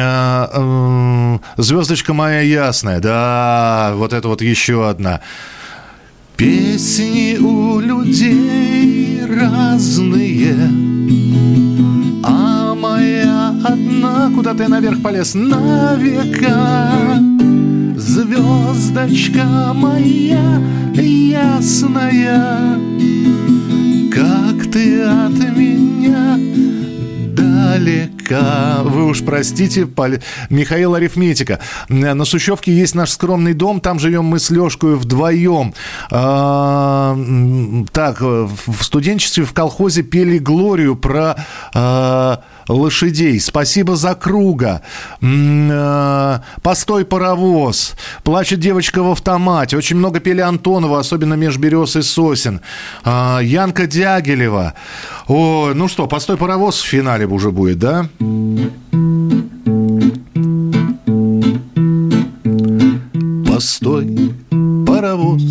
[0.53, 5.21] э, Звездочка моя ясная, да, вот это вот еще одна.
[6.35, 10.53] Песни у людей разные,
[14.37, 17.19] куда ты наверх полез, на века.
[17.97, 20.61] Звездочка моя
[20.93, 22.77] ясная,
[24.11, 26.37] как ты от меня
[28.27, 28.81] далека.
[28.83, 30.19] Вы уж простите, Пол-
[30.49, 31.59] Михаил Арифметика.
[31.89, 35.73] На Сущевке есть наш скромный дом, там живем мы с Лешкой вдвоем.
[36.11, 37.17] А,
[37.91, 41.35] так, в в студенчестве в колхозе пели Глорию про
[41.73, 43.39] а, лошадей.
[43.39, 44.81] Спасибо за круга.
[45.21, 47.95] А, Постой, паровоз.
[48.23, 49.77] Плачет девочка в автомате.
[49.77, 52.61] Очень много пели Антонова, особенно меж берез и сосен.
[53.03, 54.73] А, Янка Дягилева.
[55.27, 58.07] О, ну что, постой, паровоз в финале уже будет, да?
[63.45, 64.33] Постой,
[64.85, 65.43] паровоз,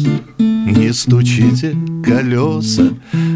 [0.87, 2.91] не стучите колеса.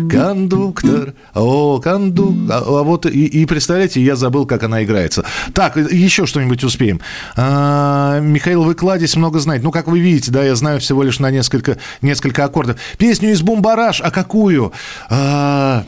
[0.08, 2.56] Кондуктор, о, кондуктор.
[2.56, 5.24] А, а вот и, и представляете, я забыл, как она играется.
[5.52, 7.00] Так, еще что-нибудь успеем.
[7.36, 9.64] А, Михаил, вы кладезь много знаете.
[9.64, 12.76] Ну, как вы видите, да, я знаю всего лишь на несколько, несколько аккордов.
[12.98, 14.72] Песню из Бумбараш, а какую?
[15.08, 15.82] А,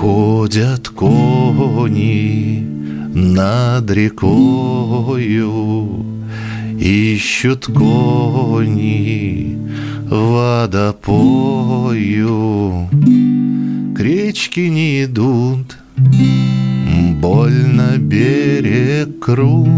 [0.00, 2.66] Ходят кони
[3.14, 5.34] над рекою,
[6.78, 9.62] Ищут кони
[11.32, 12.88] водопою.
[13.96, 15.76] К речке не идут,
[17.20, 19.68] больно берег крут.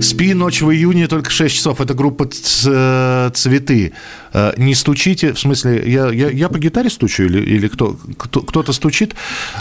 [0.00, 1.80] Спи ночь в июне, только 6 часов.
[1.80, 3.92] Это группа Ц- «Цветы».
[4.38, 8.40] Э, Не стучите, в смысле, я, я, я по гитаре стучу или, или кто, кто,
[8.42, 9.14] кто-то стучит?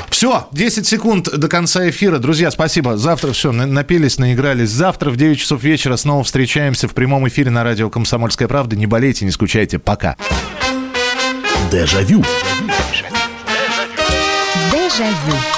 [0.09, 2.19] Все, 10 секунд до конца эфира.
[2.19, 2.95] Друзья, спасибо.
[2.97, 4.69] Завтра все, напелись, наигрались.
[4.69, 8.75] Завтра в 9 часов вечера снова встречаемся в прямом эфире на радио «Комсомольская правда».
[8.75, 9.79] Не болейте, не скучайте.
[9.79, 10.15] Пока.
[11.71, 12.23] Дежавю.
[14.71, 15.56] Дежавю.